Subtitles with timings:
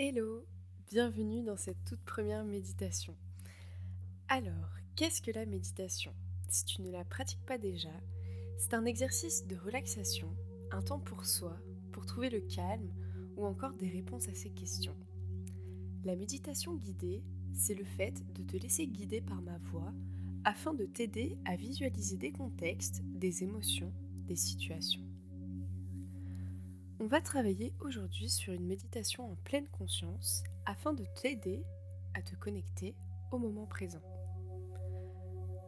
[0.00, 0.44] Hello,
[0.92, 3.16] bienvenue dans cette toute première méditation.
[4.28, 6.14] Alors, qu'est-ce que la méditation?
[6.48, 7.90] Si tu ne la pratiques pas déjà,
[8.58, 10.36] c'est un exercice de relaxation,
[10.70, 11.56] un temps pour soi,
[11.90, 12.92] pour trouver le calme
[13.36, 14.94] ou encore des réponses à ces questions.
[16.04, 19.92] La méditation guidée, c'est le fait de te laisser guider par ma voix
[20.44, 23.92] afin de t'aider à visualiser des contextes, des émotions,
[24.28, 25.07] des situations.
[27.00, 31.62] On va travailler aujourd'hui sur une méditation en pleine conscience afin de t'aider
[32.14, 32.96] à te connecter
[33.30, 34.02] au moment présent.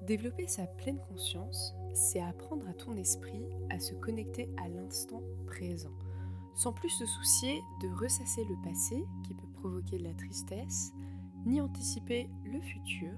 [0.02, 5.96] Développer sa pleine conscience, c'est apprendre à ton esprit à se connecter à l'instant présent,
[6.56, 10.92] sans plus se soucier de ressasser le passé qui peut provoquer de la tristesse,
[11.46, 13.12] ni anticiper le futur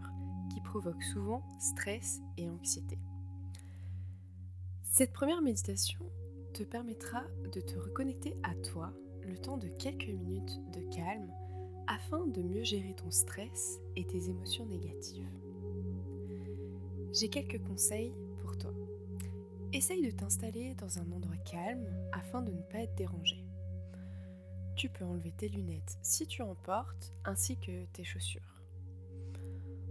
[0.53, 2.99] qui provoque souvent stress et anxiété.
[4.83, 6.05] Cette première méditation
[6.53, 8.93] te permettra de te reconnecter à toi
[9.23, 11.31] le temps de quelques minutes de calme
[11.87, 15.29] afin de mieux gérer ton stress et tes émotions négatives.
[17.13, 18.73] J'ai quelques conseils pour toi.
[19.73, 23.45] Essaye de t'installer dans un endroit calme afin de ne pas être dérangé.
[24.77, 28.63] Tu peux enlever tes lunettes si tu en portes ainsi que tes chaussures.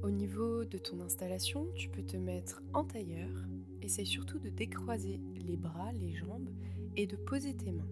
[0.03, 3.29] Au niveau de ton installation, tu peux te mettre en tailleur.
[3.81, 6.49] Essaye surtout de décroiser les bras, les jambes
[6.95, 7.87] et de poser tes mains.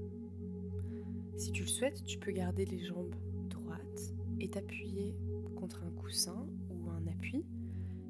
[1.38, 3.16] Si tu le souhaites, tu peux garder les jambes
[3.50, 5.16] droites et t'appuyer
[5.56, 7.46] contre un coussin ou un appui.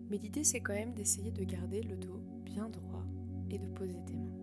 [0.10, 3.06] Mais l'idée c'est quand même d'essayer de garder le dos bien droit
[3.50, 4.36] et de poser tes mains.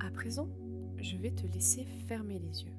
[0.00, 0.48] À présent,
[0.98, 2.76] je vais te laisser fermer les yeux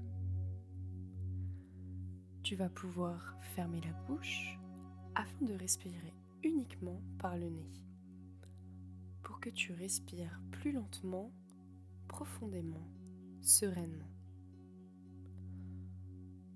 [2.47, 4.57] tu vas pouvoir fermer la bouche
[5.15, 7.71] afin de respirer uniquement par le nez.
[9.23, 11.31] Pour que tu respires plus lentement,
[12.07, 12.87] profondément,
[13.41, 14.09] sereinement.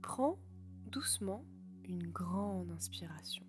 [0.02, 0.40] Prends
[0.88, 1.46] doucement
[1.86, 3.46] une grande inspiration.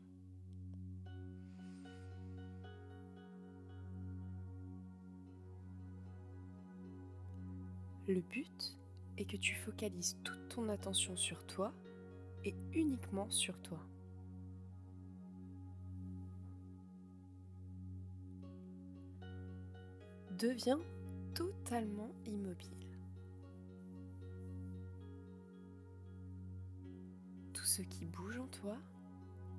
[8.09, 8.77] Le but
[9.17, 11.73] est que tu focalises toute ton attention sur toi
[12.45, 13.79] et uniquement sur toi.
[20.43, 20.81] Deviens
[21.35, 22.99] totalement immobile.
[27.53, 28.77] Tout ce qui bouge en toi,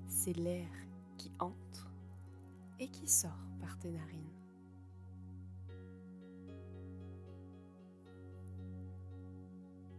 [0.08, 0.68] c'est l'air
[1.16, 1.90] qui entre
[2.78, 4.28] et qui sort par tes narines.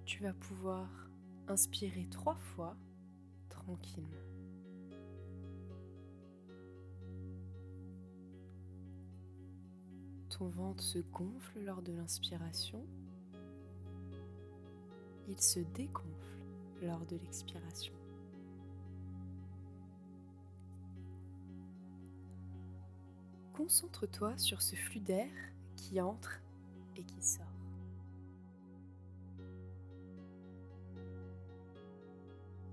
[0.06, 0.88] Tu vas pouvoir
[1.47, 2.78] Inspirez trois fois
[3.50, 4.34] tranquillement.
[10.38, 12.85] Ton ventre se gonfle lors de l'inspiration.
[15.29, 16.44] Il se dégonfle
[16.81, 17.94] lors de l'expiration.
[23.53, 25.31] Concentre-toi sur ce flux d'air
[25.78, 26.41] qui entre
[26.97, 27.46] et qui sort.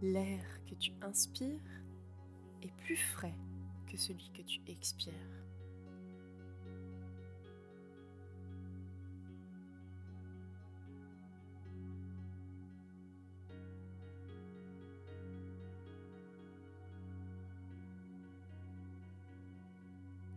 [0.02, 1.60] L'air que tu inspires
[2.60, 3.38] est plus frais
[3.86, 5.51] que celui que tu expires.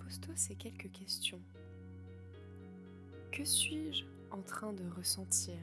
[0.05, 1.41] Pose-toi ces quelques questions.
[3.31, 5.57] Que suis-je en train de ressentir?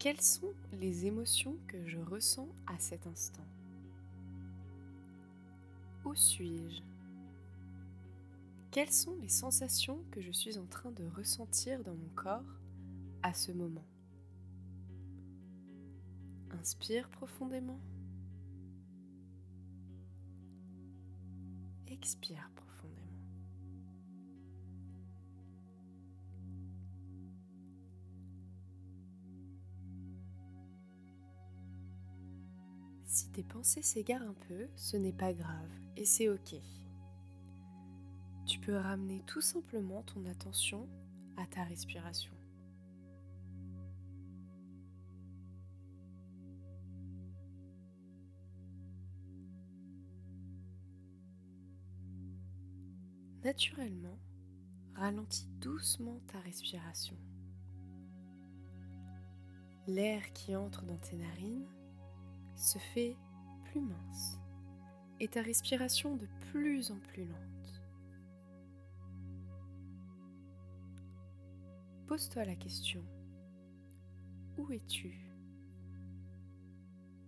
[0.00, 3.46] Quelles sont les émotions que je ressens à cet instant?
[6.04, 6.82] Où suis-je?
[8.72, 12.58] Quelles sont les sensations que je suis en train de ressentir dans mon corps
[13.22, 13.86] à ce moment?
[16.50, 17.78] Inspire profondément.
[21.88, 23.04] Expire profondément.
[33.04, 36.56] Si tes pensées s'égarent un peu, ce n'est pas grave et c'est ok.
[38.46, 40.88] Tu peux ramener tout simplement ton attention
[41.36, 42.33] à ta respiration.
[53.44, 54.18] Naturellement,
[54.94, 57.18] ralentis doucement ta respiration.
[59.86, 61.68] L'air qui entre dans tes narines
[62.56, 63.18] se fait
[63.66, 64.38] plus mince
[65.20, 67.82] et ta respiration de plus en plus lente.
[72.06, 73.04] Pose-toi la question,
[74.56, 75.20] Où es-tu?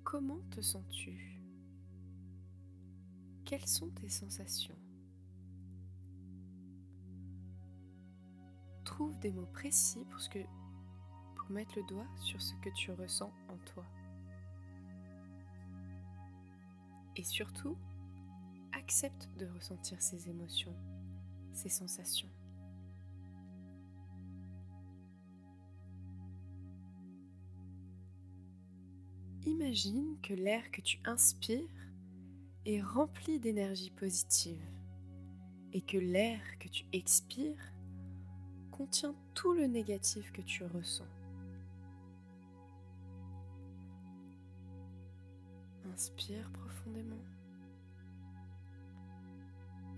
[0.02, 1.42] Comment te sens-tu?
[3.44, 4.78] Quelles sont tes sensations?
[8.96, 13.84] Trouve des mots précis pour, mettre le doigt sur ce que tu ressens en toi.
[17.14, 17.76] Et surtout,
[18.72, 20.74] accepte de ressentir ces émotions,
[21.52, 22.30] ces sensations.
[29.44, 31.68] Imagine que l'air que tu inspires
[32.64, 34.64] est rempli d'énergie positive
[35.74, 37.75] et que l'air que tu expires
[38.76, 41.06] contient tout le négatif que tu ressens.
[45.92, 47.24] Inspire profondément.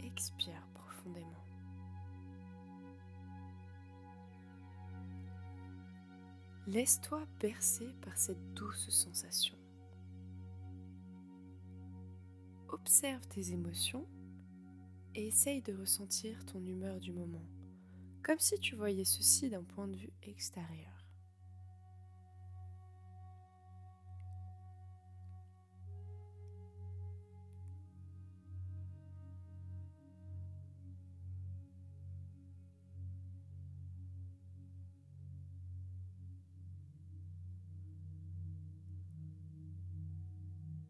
[0.04, 1.26] Expire profondément.
[6.68, 9.56] Laisse-toi bercer par cette douce sensation.
[12.68, 14.06] Observe tes émotions
[15.14, 17.42] et essaye de ressentir ton humeur du moment,
[18.28, 20.92] comme si tu voyais ceci d'un point de vue extérieur.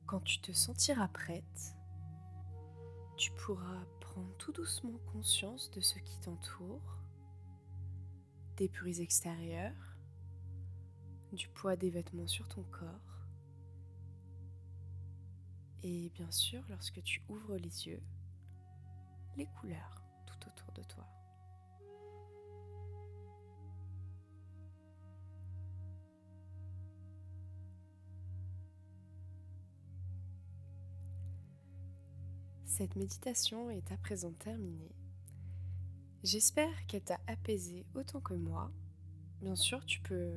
[0.06, 1.44] Quand tu te sentiras prête,
[3.16, 6.97] tu pourras prendre tout doucement conscience de ce qui t'entoure,
[8.58, 9.96] des bruits extérieurs,
[11.32, 13.26] du poids des vêtements sur ton corps,
[15.84, 18.02] et bien sûr, lorsque tu ouvres les yeux,
[19.36, 21.06] les couleurs tout autour de toi.
[32.64, 34.94] Cette méditation est à présent terminée.
[36.24, 38.70] J'espère qu'elle t'a apaisé autant que moi.
[39.40, 40.32] Bien sûr, tu peux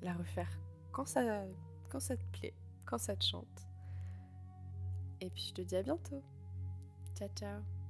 [0.00, 0.58] la refaire
[0.92, 2.54] quand ça, te plaît,
[2.84, 3.68] quand ça te chante.
[5.20, 6.22] Et puis je te dis à bientôt.
[7.16, 7.83] Ciao ciao